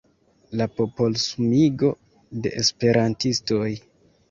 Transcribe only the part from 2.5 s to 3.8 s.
esperantistoj.